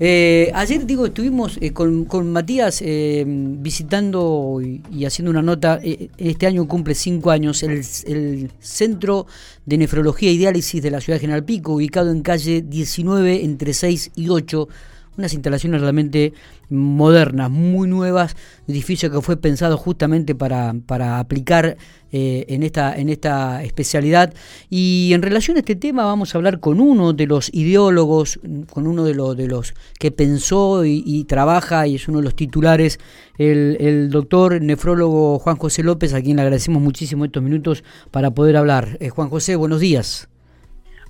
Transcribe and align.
Eh, 0.00 0.50
ayer, 0.54 0.86
digo, 0.86 1.06
estuvimos 1.06 1.58
eh, 1.60 1.72
con, 1.72 2.04
con, 2.04 2.30
Matías 2.32 2.82
eh, 2.82 3.24
visitando 3.26 4.60
y, 4.60 5.04
haciendo 5.04 5.30
una 5.30 5.42
nota. 5.42 5.80
este 5.82 6.46
año 6.46 6.66
cumple 6.66 6.94
cinco 6.94 7.30
años 7.30 7.62
el, 7.62 7.82
el, 8.06 8.50
Centro 8.60 9.26
de 9.64 9.78
Nefrología 9.78 10.30
y 10.30 10.38
Diálisis 10.38 10.82
de 10.82 10.90
la 10.90 11.00
Ciudad 11.00 11.20
General 11.20 11.44
Pico, 11.44 11.74
ubicado 11.74 12.10
en 12.10 12.22
calle 12.22 12.62
19 12.62 13.44
entre 13.44 13.72
6 13.72 14.12
y 14.16 14.28
8 14.28 14.68
unas 15.16 15.34
instalaciones 15.34 15.80
realmente 15.80 16.32
modernas, 16.68 17.50
muy 17.50 17.88
nuevas, 17.88 18.36
edificio 18.66 19.10
que 19.10 19.20
fue 19.20 19.36
pensado 19.36 19.76
justamente 19.76 20.34
para, 20.34 20.74
para 20.86 21.18
aplicar 21.18 21.76
eh, 22.12 22.46
en, 22.48 22.62
esta, 22.62 22.96
en 22.96 23.08
esta 23.08 23.64
especialidad. 23.64 24.32
Y 24.70 25.10
en 25.14 25.22
relación 25.22 25.56
a 25.56 25.60
este 25.60 25.76
tema 25.76 26.04
vamos 26.04 26.34
a 26.34 26.38
hablar 26.38 26.60
con 26.60 26.80
uno 26.80 27.12
de 27.12 27.26
los 27.26 27.52
ideólogos, 27.52 28.38
con 28.70 28.86
uno 28.86 29.04
de 29.04 29.14
los, 29.14 29.36
de 29.36 29.48
los 29.48 29.74
que 29.98 30.10
pensó 30.10 30.84
y, 30.84 31.24
trabaja 31.24 31.86
y 31.86 31.96
es 31.96 32.06
uno 32.06 32.18
de 32.18 32.24
los 32.24 32.36
titulares, 32.36 33.00
el, 33.36 33.76
el, 33.80 34.10
doctor 34.10 34.62
nefrólogo 34.62 35.40
Juan 35.40 35.56
José 35.56 35.82
López, 35.82 36.14
a 36.14 36.22
quien 36.22 36.36
le 36.36 36.42
agradecemos 36.42 36.80
muchísimo 36.80 37.24
estos 37.24 37.42
minutos 37.42 37.82
para 38.12 38.30
poder 38.30 38.56
hablar. 38.56 38.96
Eh, 39.00 39.08
Juan 39.08 39.28
José, 39.28 39.56
buenos 39.56 39.80
días. 39.80 40.28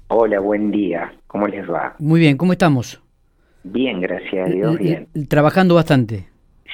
Hola, 0.08 0.40
buen 0.40 0.70
día. 0.70 1.12
¿Cómo 1.26 1.48
les 1.48 1.68
va? 1.68 1.96
Muy 1.98 2.20
bien, 2.20 2.38
¿cómo 2.38 2.52
estamos? 2.52 3.03
Bien, 3.64 4.00
gracias 4.00 4.48
a 4.48 4.52
Dios, 4.52 4.78
bien. 4.78 5.08
¿Trabajando 5.28 5.74
bastante? 5.74 6.28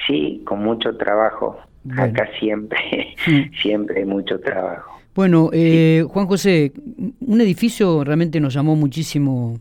Sí, 0.05 0.41
con 0.45 0.63
mucho 0.63 0.95
trabajo. 0.97 1.57
Acá 1.97 2.29
siempre, 2.39 3.15
siempre 3.61 3.99
hay 3.99 4.05
mucho 4.05 4.39
trabajo. 4.39 4.99
Bueno, 5.15 5.49
eh, 5.51 6.05
Juan 6.07 6.27
José, 6.27 6.71
un 7.19 7.41
edificio 7.41 8.03
realmente 8.03 8.39
nos 8.39 8.53
llamó 8.53 8.75
muchísimo 8.75 9.59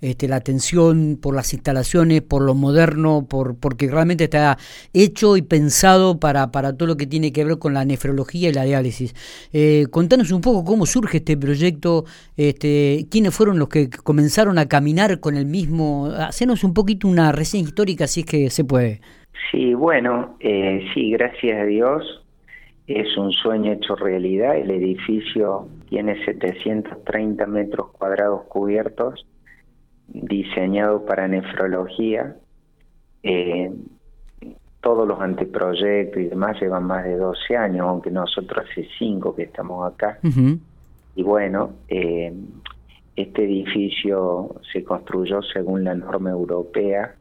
este, 0.00 0.28
la 0.28 0.36
atención 0.36 1.18
por 1.20 1.34
las 1.34 1.52
instalaciones, 1.52 2.22
por 2.22 2.42
lo 2.42 2.54
moderno, 2.54 3.26
por 3.28 3.58
porque 3.58 3.88
realmente 3.88 4.24
está 4.24 4.56
hecho 4.92 5.36
y 5.36 5.42
pensado 5.42 6.18
para, 6.20 6.50
para 6.50 6.76
todo 6.76 6.88
lo 6.88 6.96
que 6.96 7.06
tiene 7.06 7.32
que 7.32 7.44
ver 7.44 7.58
con 7.58 7.74
la 7.74 7.84
nefrología 7.84 8.48
y 8.48 8.52
la 8.52 8.64
diálisis. 8.64 9.14
Eh, 9.52 9.86
contanos 9.90 10.30
un 10.32 10.40
poco 10.40 10.64
cómo 10.64 10.86
surge 10.86 11.18
este 11.18 11.36
proyecto, 11.36 12.04
este, 12.36 13.06
quiénes 13.10 13.34
fueron 13.34 13.58
los 13.58 13.68
que 13.68 13.88
comenzaron 13.90 14.58
a 14.58 14.68
caminar 14.68 15.20
con 15.20 15.36
el 15.36 15.46
mismo, 15.46 16.06
hacenos 16.06 16.64
un 16.64 16.74
poquito 16.74 17.08
una 17.08 17.32
reseña 17.32 17.64
histórica 17.64 18.06
si 18.06 18.20
es 18.20 18.26
que 18.26 18.50
se 18.50 18.64
puede. 18.64 19.00
Sí, 19.50 19.74
bueno, 19.74 20.36
eh, 20.40 20.84
sí, 20.94 21.10
gracias 21.10 21.60
a 21.60 21.64
Dios 21.64 22.24
es 22.86 23.16
un 23.16 23.32
sueño 23.32 23.72
hecho 23.72 23.96
realidad. 23.96 24.56
El 24.56 24.70
edificio 24.70 25.68
tiene 25.88 26.22
730 26.24 27.46
metros 27.46 27.90
cuadrados 27.92 28.42
cubiertos 28.48 29.26
diseñado 30.08 31.04
para 31.04 31.28
nefrología. 31.28 32.36
Eh, 33.22 33.72
todos 34.80 35.08
los 35.08 35.18
anteproyectos 35.18 36.20
y 36.20 36.26
demás 36.26 36.60
llevan 36.60 36.84
más 36.84 37.04
de 37.04 37.16
12 37.16 37.56
años, 37.56 37.86
aunque 37.88 38.10
nosotros 38.10 38.66
hace 38.70 38.86
5 38.98 39.34
que 39.34 39.44
estamos 39.44 39.90
acá. 39.90 40.18
Y 41.16 41.22
bueno, 41.22 41.72
eh, 41.88 42.34
este 43.16 43.44
edificio 43.44 44.56
se 44.72 44.84
construyó 44.84 45.40
según 45.42 45.84
la 45.84 45.94
norma 45.94 46.30
europea 46.30 47.14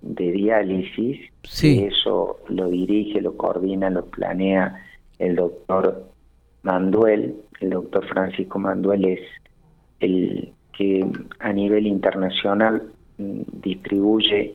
de 0.00 0.32
diálisis. 0.32 1.20
Sí. 1.44 1.84
eso 1.84 2.40
lo 2.48 2.68
dirige, 2.68 3.20
lo 3.20 3.36
coordina, 3.36 3.88
lo 3.90 4.06
planea 4.06 4.82
el 5.18 5.36
doctor 5.36 6.10
Manduel. 6.62 7.36
El 7.60 7.70
doctor 7.70 8.06
Francisco 8.06 8.58
Manduel 8.58 9.04
es 9.04 9.20
el 10.00 10.52
que 10.76 11.06
a 11.38 11.52
nivel 11.52 11.86
internacional 11.86 12.82
mm, 13.18 13.40
distribuye 13.62 14.54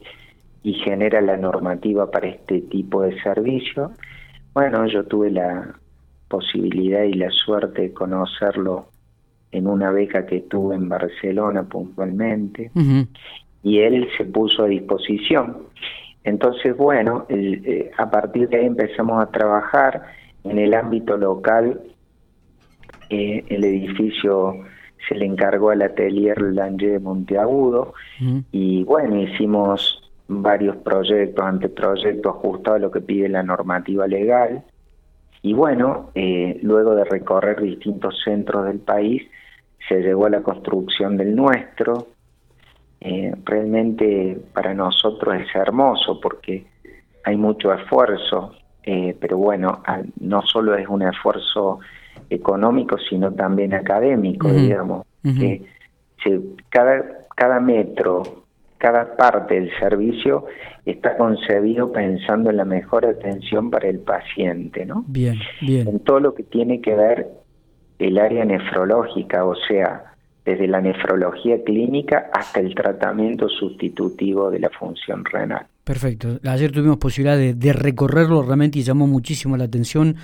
y 0.64 0.74
genera 0.74 1.22
la 1.22 1.38
normativa 1.38 2.10
para 2.10 2.28
este 2.28 2.62
tipo 2.62 3.02
de 3.02 3.20
servicio. 3.22 3.92
Bueno, 4.54 4.86
yo 4.88 5.04
tuve 5.06 5.32
la 5.32 5.74
posibilidad 6.28 7.04
y 7.04 7.14
la 7.14 7.30
suerte 7.32 7.82
de 7.82 7.94
conocerlo 7.94 8.88
en 9.52 9.68
una 9.68 9.92
beca 9.92 10.26
que 10.26 10.42
tuve 10.42 10.76
en 10.76 10.88
Barcelona 10.88 11.64
puntualmente 11.64 12.72
y 13.64 13.80
él 13.80 14.08
se 14.18 14.26
puso 14.26 14.64
a 14.64 14.68
disposición. 14.68 15.58
Entonces, 16.24 16.78
bueno, 16.78 17.26
eh, 17.30 17.92
a 17.98 18.10
partir 18.10 18.48
de 18.50 18.58
ahí 18.58 18.66
empezamos 18.66 19.22
a 19.22 19.32
trabajar 19.32 20.04
en 20.44 20.58
el 20.60 20.74
ámbito 20.74 21.18
local, 21.18 21.82
eh, 23.10 23.44
el 23.50 23.64
edificio 23.64 24.64
se 25.08 25.16
le 25.16 25.26
encargó 25.26 25.72
al 25.72 25.82
atelier 25.82 26.42
Lange 26.42 26.88
de 26.88 27.00
Monteagudo. 27.00 27.94
Y 28.52 28.84
bueno, 28.84 29.22
hicimos 29.22 30.02
varios 30.28 30.78
proyectos, 30.78 31.44
anteproyectos 31.44 32.36
ajustados 32.36 32.78
a 32.78 32.82
lo 32.82 32.92
que 32.92 33.02
pide 33.02 33.28
la 33.30 33.44
normativa 33.44 34.08
legal. 34.08 34.64
Y 35.42 35.54
bueno, 35.54 36.12
eh, 36.16 36.60
luego 36.62 36.96
de 36.96 37.04
recorrer 37.04 37.62
distintos 37.62 38.22
centros 38.24 38.66
del 38.66 38.80
país, 38.80 39.24
se 39.90 40.00
llegó 40.02 40.28
a 40.28 40.30
la 40.30 40.42
construcción 40.42 41.18
del 41.18 41.36
nuestro. 41.36 42.08
Eh, 43.00 43.34
realmente 43.44 44.40
para 44.54 44.74
nosotros 44.76 45.36
es 45.36 45.56
hermoso 45.56 46.20
porque 46.22 46.68
hay 47.24 47.36
mucho 47.36 47.74
esfuerzo, 47.74 48.54
eh, 48.84 49.18
pero 49.20 49.38
bueno, 49.38 49.82
no 50.20 50.44
solo 50.44 50.76
es 50.76 50.88
un 50.88 51.02
esfuerzo 51.02 51.80
económico, 52.32 52.98
sino 52.98 53.32
también 53.34 53.74
académico, 53.74 54.50
digamos. 54.50 55.06
que 55.24 55.62
cada, 56.70 57.04
cada 57.36 57.60
metro, 57.60 58.46
cada 58.78 59.16
parte 59.16 59.56
del 59.56 59.70
servicio 59.80 60.46
está 60.86 61.18
concebido 61.18 61.92
pensando 61.92 62.50
en 62.50 62.58
la 62.58 62.66
mejor 62.66 63.06
atención 63.06 63.70
para 63.70 63.90
el 63.90 64.00
paciente, 64.00 64.86
¿no? 64.86 65.04
Bien, 65.08 65.40
bien. 65.62 65.88
En 65.88 66.00
todo 66.00 66.20
lo 66.20 66.34
que 66.34 66.44
tiene 66.44 66.82
que 66.82 66.96
ver 66.96 67.28
el 68.00 68.18
área 68.18 68.46
nefrológica, 68.46 69.46
o 69.46 69.56
sea, 69.68 70.16
desde 70.46 70.68
la 70.68 70.82
nefrología 70.82 71.64
clínica 71.64 72.30
hasta 72.34 72.62
el 72.62 72.74
tratamiento 72.74 73.48
sustitutivo 73.50 74.50
de 74.50 74.60
la 74.60 74.70
función 74.70 75.24
renal. 75.26 75.68
Perfecto. 75.84 76.40
Ayer 76.48 76.72
tuvimos 76.72 76.98
posibilidad 76.98 77.38
de, 77.38 77.54
de 77.54 77.74
recorrerlo 77.74 78.42
realmente 78.42 78.80
y 78.80 78.84
llamó 78.84 79.06
muchísimo 79.06 79.58
la 79.58 79.66
atención 79.66 80.16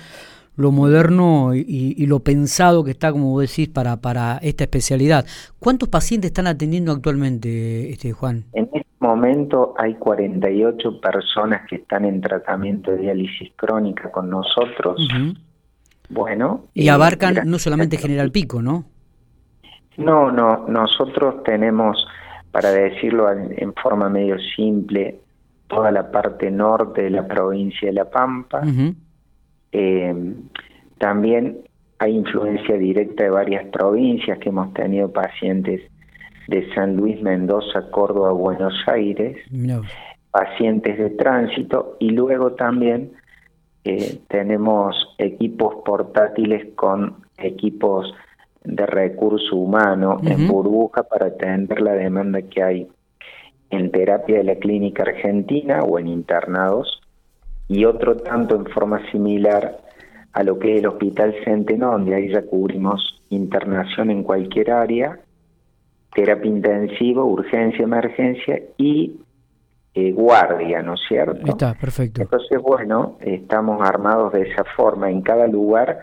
lo 0.58 0.72
moderno 0.72 1.54
y, 1.54 2.04
lo 2.06 2.18
pensado 2.18 2.82
que 2.82 2.90
está, 2.90 3.12
como 3.12 3.30
vos 3.30 3.42
decís, 3.42 3.68
para, 3.68 3.98
para 3.98 4.38
esta 4.38 4.64
especialidad. 4.64 5.24
¿Cuántos 5.60 5.88
pacientes 5.88 6.30
están 6.30 6.48
atendiendo 6.48 6.90
actualmente, 6.90 7.90
este 7.90 8.12
Juan? 8.12 8.44
En 8.54 8.68
este 8.72 8.88
momento 8.98 9.74
hay 9.78 9.94
48 9.94 11.00
personas 11.00 11.62
que 11.68 11.76
están 11.76 12.04
en 12.04 12.20
tratamiento 12.20 12.90
de 12.90 12.98
diálisis 12.98 13.52
crónica 13.54 14.10
con 14.10 14.28
nosotros. 14.28 15.00
Bueno. 16.10 16.64
Y 16.74 16.88
abarcan 16.88 17.48
no 17.48 17.58
solamente 17.60 17.96
General 17.96 18.32
Pico, 18.32 18.60
¿no? 18.60 18.84
No, 19.96 20.32
no, 20.32 20.66
nosotros 20.66 21.44
tenemos, 21.44 22.04
para 22.50 22.72
decirlo 22.72 23.30
en, 23.30 23.72
forma 23.74 24.08
medio 24.08 24.36
simple, 24.56 25.20
toda 25.68 25.92
la 25.92 26.10
parte 26.10 26.50
norte 26.50 27.02
de 27.02 27.10
la 27.10 27.28
provincia 27.28 27.86
de 27.86 27.94
La 27.94 28.10
Pampa. 28.10 28.62
Eh, 29.72 30.14
también 30.98 31.58
hay 31.98 32.14
influencia 32.14 32.76
directa 32.76 33.24
de 33.24 33.30
varias 33.30 33.66
provincias 33.66 34.38
que 34.38 34.48
hemos 34.50 34.72
tenido 34.74 35.12
pacientes 35.12 35.82
de 36.46 36.72
San 36.74 36.96
Luis, 36.96 37.20
Mendoza, 37.20 37.90
Córdoba, 37.90 38.32
Buenos 38.32 38.74
Aires, 38.86 39.36
pacientes 40.30 40.98
de 40.98 41.10
tránsito 41.10 41.96
y 41.98 42.10
luego 42.10 42.52
también 42.52 43.12
eh, 43.84 44.20
tenemos 44.28 45.14
equipos 45.18 45.76
portátiles 45.84 46.74
con 46.74 47.16
equipos 47.36 48.12
de 48.64 48.86
recurso 48.86 49.56
humano 49.56 50.18
en 50.22 50.48
burbuja 50.48 51.02
para 51.04 51.26
atender 51.26 51.80
la 51.80 51.92
demanda 51.92 52.42
que 52.42 52.62
hay 52.62 52.88
en 53.70 53.90
terapia 53.90 54.38
de 54.38 54.44
la 54.44 54.56
clínica 54.56 55.02
argentina 55.02 55.82
o 55.82 55.98
en 55.98 56.08
internados 56.08 56.97
y 57.68 57.84
otro 57.84 58.16
tanto 58.16 58.56
en 58.56 58.66
forma 58.66 59.00
similar 59.10 59.78
a 60.32 60.42
lo 60.42 60.58
que 60.58 60.74
es 60.74 60.80
el 60.80 60.86
Hospital 60.86 61.34
Centeno, 61.44 61.92
donde 61.92 62.14
ahí 62.14 62.32
ya 62.32 62.42
cubrimos 62.42 63.22
internación 63.30 64.10
en 64.10 64.22
cualquier 64.22 64.70
área, 64.70 65.20
terapia 66.14 66.50
intensiva, 66.50 67.24
urgencia, 67.24 67.84
emergencia 67.84 68.60
y 68.78 69.20
eh, 69.94 70.12
guardia, 70.12 70.82
¿no 70.82 70.94
es 70.94 71.00
cierto? 71.08 71.46
Está, 71.46 71.74
perfecto. 71.74 72.22
Entonces, 72.22 72.60
bueno, 72.62 73.18
estamos 73.20 73.86
armados 73.86 74.32
de 74.32 74.42
esa 74.42 74.64
forma. 74.76 75.10
En 75.10 75.22
cada 75.22 75.46
lugar 75.46 75.98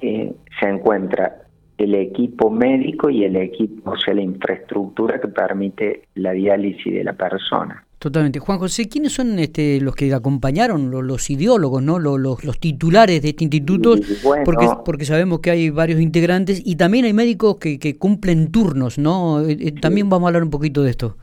eh, 0.00 0.34
se 0.60 0.68
encuentra 0.68 1.42
el 1.78 1.94
equipo 1.94 2.50
médico 2.50 3.08
y 3.08 3.24
el 3.24 3.36
equipo, 3.36 3.92
o 3.92 3.96
sea, 3.96 4.14
la 4.14 4.22
infraestructura 4.22 5.20
que 5.20 5.28
permite 5.28 6.08
la 6.14 6.32
diálisis 6.32 6.92
de 6.92 7.04
la 7.04 7.12
persona. 7.12 7.84
Totalmente. 7.98 8.38
Juan 8.38 8.58
José, 8.58 8.88
¿quiénes 8.88 9.12
son 9.12 9.40
este, 9.40 9.80
los 9.80 9.96
que 9.96 10.12
acompañaron, 10.14 10.90
los, 10.90 11.30
ideólogos, 11.30 11.82
no 11.82 11.98
los, 11.98 12.44
los, 12.44 12.60
titulares 12.60 13.22
de 13.22 13.30
este 13.30 13.42
instituto? 13.42 13.96
porque, 14.44 14.68
porque 14.84 15.04
sabemos 15.04 15.40
que 15.40 15.50
hay 15.50 15.70
varios 15.70 16.00
integrantes 16.00 16.62
y 16.64 16.76
también 16.76 17.06
hay 17.06 17.12
médicos 17.12 17.56
que, 17.56 17.80
que 17.80 17.98
cumplen 17.98 18.52
turnos, 18.52 18.98
¿no? 18.98 19.40
Eh, 19.40 19.56
eh, 19.58 19.72
también 19.72 20.08
vamos 20.08 20.26
a 20.26 20.28
hablar 20.28 20.44
un 20.44 20.50
poquito 20.50 20.84
de 20.84 20.90
esto. 20.90 21.16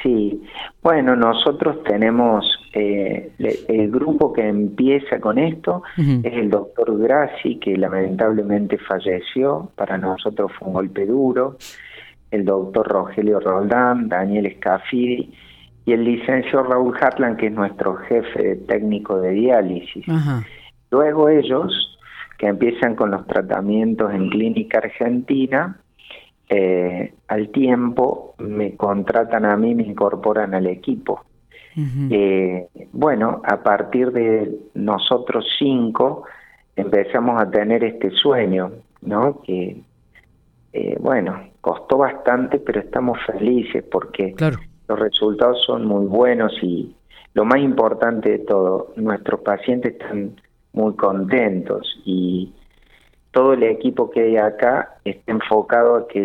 Sí, 0.00 0.40
bueno, 0.84 1.16
nosotros 1.16 1.82
tenemos 1.82 2.46
eh, 2.72 3.32
el 3.66 3.90
grupo 3.90 4.32
que 4.32 4.46
empieza 4.46 5.18
con 5.18 5.40
esto, 5.40 5.82
es 5.96 6.32
el 6.32 6.50
doctor 6.50 6.96
Grassi, 6.96 7.56
que 7.56 7.76
lamentablemente 7.76 8.78
falleció, 8.78 9.72
para 9.74 9.98
nosotros 9.98 10.52
fue 10.56 10.68
un 10.68 10.74
golpe 10.74 11.04
duro, 11.04 11.56
el 12.30 12.44
doctor 12.44 12.86
Rogelio 12.86 13.40
Roldán, 13.40 14.08
Daniel 14.08 14.46
Escafidi 14.46 15.32
y 15.88 15.92
el 15.94 16.04
licenciado 16.04 16.64
Raúl 16.64 16.94
Hartland, 17.00 17.38
que 17.38 17.46
es 17.46 17.52
nuestro 17.52 17.96
jefe 17.96 18.56
técnico 18.68 19.18
de 19.22 19.30
diálisis. 19.30 20.04
Luego 20.90 21.30
ellos, 21.30 21.98
que 22.36 22.46
empiezan 22.46 22.94
con 22.94 23.10
los 23.10 23.26
tratamientos 23.26 24.12
en 24.12 24.28
clínica 24.28 24.78
argentina, 24.80 25.80
eh, 26.50 27.14
al 27.28 27.48
tiempo 27.48 28.34
me 28.36 28.76
contratan 28.76 29.46
a 29.46 29.56
mí, 29.56 29.74
me 29.74 29.84
incorporan 29.84 30.52
al 30.54 30.66
equipo. 30.66 31.24
Eh, 32.10 32.66
bueno, 32.92 33.40
a 33.44 33.62
partir 33.62 34.12
de 34.12 34.58
nosotros 34.74 35.46
cinco 35.58 36.24
empezamos 36.76 37.40
a 37.40 37.50
tener 37.50 37.82
este 37.82 38.10
sueño, 38.10 38.72
¿no? 39.00 39.40
Que, 39.40 39.80
eh, 40.74 40.96
bueno, 41.00 41.48
costó 41.62 41.96
bastante, 41.96 42.58
pero 42.58 42.80
estamos 42.80 43.18
felices 43.24 43.84
porque 43.90 44.34
los 44.88 44.98
resultados 44.98 45.62
son 45.64 45.84
muy 45.84 46.06
buenos 46.06 46.52
y 46.62 46.94
lo 47.34 47.44
más 47.44 47.60
importante 47.60 48.30
de 48.30 48.38
todo, 48.40 48.92
nuestros 48.96 49.40
pacientes 49.40 49.92
están 49.92 50.40
muy 50.72 50.94
contentos 50.96 52.00
y 52.04 52.52
todo 53.30 53.52
el 53.52 53.62
equipo 53.62 54.10
que 54.10 54.22
hay 54.22 54.36
acá 54.36 54.96
está 55.04 55.32
enfocado 55.32 55.96
a 55.96 56.08
que 56.08 56.22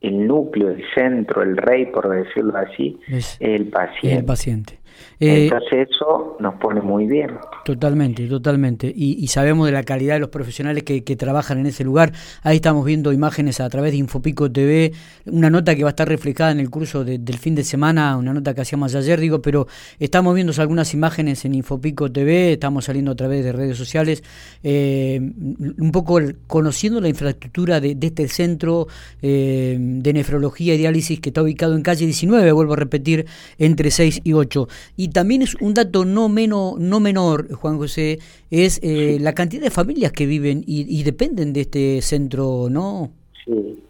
el, 0.00 0.26
núcleo, 0.26 0.70
el 0.70 0.82
centro, 0.94 1.42
el 1.42 1.56
rey, 1.56 1.86
por 1.86 2.08
decirlo 2.08 2.56
así, 2.56 2.98
es, 3.08 3.36
el 3.40 3.66
paciente. 3.66 4.18
El 4.18 4.24
paciente. 4.24 4.78
Eh, 5.20 5.44
Entonces 5.44 5.88
eso 5.90 6.36
nos 6.40 6.54
pone 6.54 6.80
muy 6.80 7.06
bien. 7.06 7.38
Totalmente, 7.64 8.26
totalmente. 8.26 8.92
Y, 8.94 9.26
sabemos 9.28 9.66
de 9.66 9.72
la 9.72 9.82
calidad 9.82 10.14
de 10.14 10.20
los 10.20 10.28
profesionales 10.28 10.82
que, 10.82 11.16
trabajan 11.16 11.58
en 11.58 11.66
ese 11.66 11.82
lugar. 11.82 12.12
Ahí 12.42 12.56
estamos 12.56 12.84
viendo 12.84 13.12
imágenes 13.12 13.60
a 13.60 13.68
través 13.70 13.92
de 13.92 13.98
Infopico 13.98 14.50
TV, 14.50 14.92
una 15.26 15.50
nota 15.50 15.74
que 15.74 15.82
va 15.82 15.90
a 15.90 15.96
estar 15.96 16.08
reflejada 16.08 16.50
en 16.52 16.60
el 16.60 16.68
curso 16.68 17.04
del 17.04 17.38
fin 17.38 17.54
de 17.54 17.64
semana, 17.64 18.16
una 18.16 18.34
nota 18.34 18.54
que 18.54 18.60
hacíamos 18.60 18.94
ayer, 18.94 19.18
digo, 19.18 19.40
pero 19.40 19.66
estamos 19.98 20.34
viendo 20.34 20.52
algunas 20.58 20.92
imágenes 20.94 21.44
en 21.44 21.54
Infopico 21.54 22.10
TV, 22.10 22.52
estamos 22.52 22.84
saliendo 22.84 23.12
a 23.12 23.14
través 23.14 23.44
de 23.44 23.52
redes 23.52 23.76
sociales, 23.76 24.22
eh, 24.62 25.18
un 25.20 25.90
poco 25.92 26.18
conociendo 26.46 27.00
la 27.00 27.08
infraestructura 27.08 27.80
de, 27.80 27.96
este 28.00 28.28
centro 28.28 28.86
eh, 29.22 29.76
de 29.78 30.12
nefrología 30.12 30.74
y 30.74 30.78
diálisis 30.78 31.20
que 31.20 31.30
está 31.30 31.42
ubicado 31.42 31.74
en 31.74 31.82
calle 31.82 32.04
19, 32.04 32.52
vuelvo 32.52 32.74
a 32.74 32.76
repetir, 32.76 33.26
entre 33.58 33.90
6 33.90 34.20
y 34.24 34.32
8. 34.32 34.68
Y 34.96 35.10
también 35.10 35.42
es 35.42 35.54
un 35.56 35.74
dato 35.74 36.04
no, 36.04 36.28
menos, 36.28 36.78
no 36.78 37.00
menor, 37.00 37.52
Juan 37.52 37.78
José, 37.78 38.18
es 38.50 38.80
eh, 38.82 39.18
la 39.20 39.32
cantidad 39.32 39.62
de 39.62 39.70
familias 39.70 40.12
que 40.12 40.26
viven 40.26 40.62
y, 40.66 41.02
dependen 41.02 41.52
de 41.52 41.60
este 41.62 42.02
centro, 42.02 42.68
¿no? 42.70 43.10
Sí, 43.44 43.82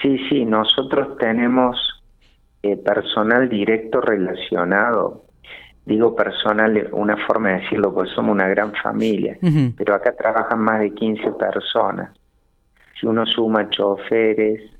sí, 0.00 0.18
sí 0.28 0.44
nosotros 0.44 1.16
tenemos 1.18 1.76
eh, 2.62 2.76
personal 2.76 3.48
directo 3.48 4.00
relacionado. 4.00 5.24
Digo 5.86 6.14
personal, 6.14 6.88
una 6.92 7.16
forma 7.26 7.50
de 7.50 7.60
decirlo, 7.60 7.92
pues 7.92 8.10
somos 8.10 8.32
una 8.32 8.48
gran 8.48 8.72
familia, 8.74 9.38
pero 9.76 9.94
acá 9.94 10.14
trabajan 10.14 10.60
más 10.60 10.80
de 10.80 10.94
15 10.94 11.32
personas. 11.32 12.10
Si 13.00 13.06
uno 13.06 13.24
suma 13.26 13.68
choferes, 13.70 14.70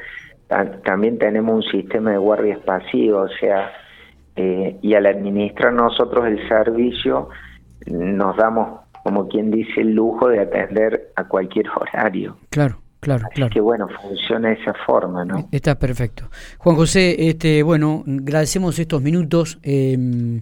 también 0.83 1.19
tenemos 1.19 1.63
un 1.63 1.71
sistema 1.71 2.09
de 2.11 2.17
guardia 2.17 2.59
pasiva, 2.65 3.21
o 3.21 3.29
sea, 3.39 3.71
eh, 4.35 4.77
y 4.81 4.95
al 4.95 5.05
administrar 5.05 5.73
nosotros 5.73 6.25
el 6.25 6.47
servicio, 6.47 7.29
nos 7.85 8.35
damos 8.35 8.82
como 9.03 9.27
quien 9.27 9.51
dice, 9.51 9.81
el 9.81 9.93
lujo 9.93 10.29
de 10.29 10.39
atender 10.39 11.11
a 11.15 11.27
cualquier 11.27 11.67
horario. 11.69 12.37
Claro. 12.49 12.82
Claro, 13.03 13.27
Así 13.29 13.41
que 13.49 13.59
bueno, 13.59 13.89
funciona 14.01 14.47
de 14.47 14.55
esa 14.55 14.73
forma, 14.85 15.25
¿no? 15.25 15.49
Está 15.51 15.75
perfecto. 15.75 16.29
Juan 16.57 16.77
José, 16.77 17.27
este, 17.27 17.61
bueno, 17.61 18.05
agradecemos 18.07 18.79
estos 18.79 19.01
minutos. 19.01 19.59
Em, 19.61 20.41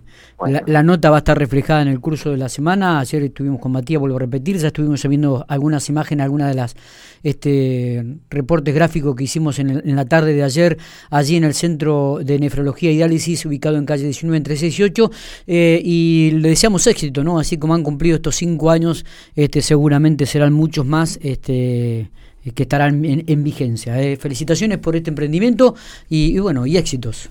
la, 0.67 0.83
nota 0.83 1.09
va 1.09 1.15
a 1.15 1.19
estar 1.19 1.35
reflejada 1.35 1.81
en 1.81 1.87
el 1.87 1.99
curso 1.99 2.29
de 2.29 2.37
la 2.37 2.49
semana. 2.49 2.99
Ayer 2.99 3.23
estuvimos 3.23 3.59
con 3.59 3.71
Matías, 3.71 3.99
vuelvo 3.99 4.17
a 4.17 4.19
repetir, 4.19 4.57
ya 4.57 4.67
estuvimos 4.67 5.01
viendo 5.07 5.43
algunas 5.47 5.89
imágenes, 5.89 6.23
algunas 6.23 6.49
de 6.49 6.53
las 6.53 6.75
este, 7.23 8.17
reportes 8.29 8.75
gráficos 8.75 9.15
que 9.15 9.23
hicimos 9.23 9.57
en, 9.57 9.95
la 9.95 10.05
tarde 10.05 10.35
de 10.35 10.43
ayer, 10.43 10.77
allí 11.09 11.37
en 11.37 11.45
el 11.45 11.55
Centro 11.55 12.19
de 12.23 12.37
Nefrología 12.37 12.91
y 12.91 12.97
Diálisis, 12.97 13.43
ubicado 13.47 13.77
en 13.77 13.85
calle 13.85 14.03
19 14.03 14.37
entre 14.37 14.55
6 14.55 14.79
y 14.79 14.83
8. 14.83 15.11
Eh, 15.47 15.81
y 15.83 16.31
le 16.35 16.49
deseamos 16.49 16.85
éxito, 16.85 17.23
¿no? 17.23 17.39
Así 17.39 17.57
como 17.57 17.73
han 17.73 17.81
cumplido 17.81 18.17
estos 18.17 18.35
cinco 18.35 18.69
años, 18.69 19.03
este, 19.35 19.63
seguramente 19.63 20.27
serán 20.27 20.53
muchos 20.53 20.85
más. 20.85 21.17
Este, 21.23 21.71
eh, 22.01 22.09
que 22.49 22.63
estarán 22.63 23.03
en, 23.05 23.43
vigencia. 23.43 24.01
Eh. 24.01 24.17
Felicitaciones 24.17 24.79
por 24.79 24.95
este 24.95 25.11
emprendimiento 25.11 25.75
y, 26.09 26.39
bueno, 26.39 26.65
y 26.65 26.77
éxitos. 26.77 27.29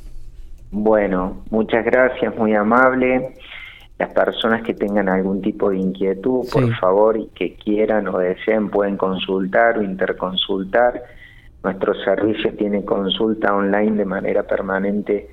Bueno, 0.70 1.42
muchas 1.50 1.84
gracias, 1.84 2.36
muy 2.36 2.54
amable. 2.54 3.34
Las 3.98 4.12
personas 4.14 4.62
que 4.62 4.72
tengan 4.72 5.08
algún 5.08 5.42
tipo 5.42 5.70
de 5.70 5.78
inquietud, 5.78 6.46
por 6.50 6.74
favor, 6.76 7.18
y 7.18 7.26
que 7.34 7.54
quieran 7.54 8.06
o 8.08 8.18
deseen, 8.18 8.70
pueden 8.70 8.96
consultar 8.96 9.78
o 9.78 9.82
interconsultar. 9.82 11.02
Nuestro 11.62 11.94
servicio 12.04 12.54
tiene 12.54 12.84
consulta 12.84 13.54
online 13.54 13.98
de 13.98 14.04
manera 14.04 14.44
permanente 14.44 15.28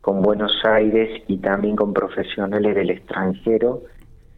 con 0.00 0.22
Buenos 0.22 0.52
Aires 0.64 1.22
y 1.28 1.38
también 1.38 1.76
con 1.76 1.92
profesionales 1.92 2.74
del 2.74 2.90
extranjero. 2.90 3.82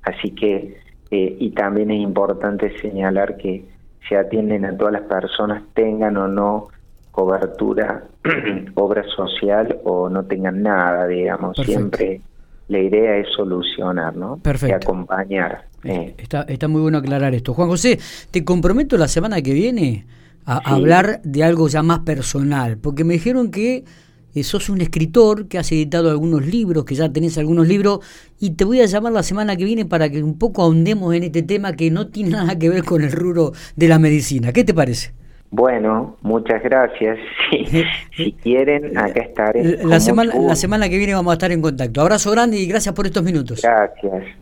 Así 0.02 0.32
que, 0.32 0.76
eh, 1.10 1.36
y 1.40 1.50
también 1.50 1.90
es 1.90 2.00
importante 2.00 2.78
señalar 2.80 3.36
que 3.36 3.64
se 4.08 4.16
atienden 4.16 4.64
a 4.64 4.76
todas 4.76 4.92
las 4.92 5.02
personas, 5.02 5.62
tengan 5.74 6.16
o 6.16 6.28
no 6.28 6.68
cobertura, 7.10 8.04
obra 8.74 9.02
social 9.14 9.78
o 9.84 10.08
no 10.08 10.24
tengan 10.24 10.62
nada, 10.62 11.06
digamos. 11.06 11.56
Siempre 11.56 12.20
la 12.68 12.78
idea 12.78 13.16
es 13.16 13.28
solucionar, 13.34 14.16
¿no? 14.16 14.36
Perfecto. 14.36 14.74
Y 14.74 14.76
acompañar. 14.76 15.64
Eh. 15.84 16.14
Está, 16.18 16.42
está 16.42 16.68
muy 16.68 16.82
bueno 16.82 16.98
aclarar 16.98 17.34
esto. 17.34 17.54
Juan 17.54 17.68
José, 17.68 17.98
te 18.30 18.44
comprometo 18.44 18.96
la 18.96 19.08
semana 19.08 19.40
que 19.40 19.52
viene 19.52 20.06
a 20.44 20.58
hablar 20.58 21.20
de 21.22 21.42
algo 21.42 21.68
ya 21.68 21.82
más 21.82 22.00
personal, 22.00 22.78
porque 22.78 23.04
me 23.04 23.14
dijeron 23.14 23.50
que 23.50 23.84
eh, 24.36 24.44
sos 24.44 24.68
un 24.68 24.82
escritor 24.82 25.48
que 25.48 25.58
has 25.58 25.72
editado 25.72 26.10
algunos 26.10 26.46
libros, 26.46 26.84
que 26.84 26.94
ya 26.94 27.10
tenés 27.10 27.38
algunos 27.38 27.66
libros, 27.66 28.00
y 28.38 28.50
te 28.50 28.64
voy 28.64 28.82
a 28.82 28.86
llamar 28.86 29.12
la 29.12 29.22
semana 29.22 29.56
que 29.56 29.64
viene 29.64 29.86
para 29.86 30.10
que 30.10 30.22
un 30.22 30.38
poco 30.38 30.62
ahondemos 30.62 31.14
en 31.14 31.22
este 31.22 31.42
tema 31.42 31.72
que 31.72 31.90
no 31.90 32.08
tiene 32.08 32.30
nada 32.30 32.58
que 32.58 32.68
ver 32.68 32.84
con 32.84 33.02
el 33.02 33.12
rubro 33.12 33.52
de 33.76 33.88
la 33.88 33.98
medicina. 33.98 34.52
¿Qué 34.52 34.62
te 34.62 34.74
parece? 34.74 35.12
Bueno, 35.50 36.18
muchas 36.20 36.62
gracias. 36.62 37.18
si 38.16 38.32
quieren, 38.32 38.98
acá 38.98 39.22
estaré. 39.22 39.78
La 39.84 40.00
semana, 40.00 40.34
la 40.38 40.54
semana 40.54 40.88
que 40.90 40.98
viene 40.98 41.14
vamos 41.14 41.30
a 41.30 41.34
estar 41.34 41.50
en 41.50 41.62
contacto. 41.62 42.02
Abrazo 42.02 42.30
grande 42.30 42.58
y 42.58 42.66
gracias 42.66 42.94
por 42.94 43.06
estos 43.06 43.22
minutos. 43.22 43.62
Gracias. 43.62 44.36